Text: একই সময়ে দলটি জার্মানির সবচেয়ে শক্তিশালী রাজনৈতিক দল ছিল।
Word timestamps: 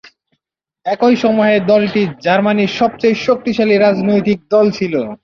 একই 0.85 1.15
সময়ে 1.23 1.55
দলটি 1.71 2.01
জার্মানির 2.25 2.71
সবচেয়ে 2.79 3.15
শক্তিশালী 3.25 3.75
রাজনৈতিক 3.77 4.39
দল 4.51 4.65
ছিল। 4.77 4.93